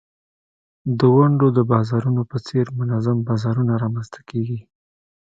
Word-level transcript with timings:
د 0.97 0.99
ونډو 1.15 1.47
د 1.57 1.59
بازارونو 1.71 2.21
په 2.31 2.37
څېر 2.47 2.65
منظم 2.79 3.17
بازارونه 3.27 3.73
رامینځته 3.83 4.21
کیږي. 4.29 4.59